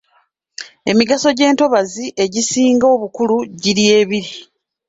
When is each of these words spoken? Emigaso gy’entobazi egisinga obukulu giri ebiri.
Emigaso 0.91 1.27
gy’entobazi 1.37 2.05
egisinga 2.23 2.85
obukulu 2.95 3.35
giri 3.61 3.83
ebiri. 3.99 4.31